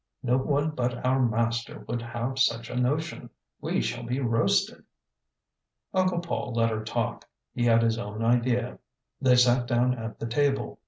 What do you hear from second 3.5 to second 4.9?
We shall be roasted. ŌĆØ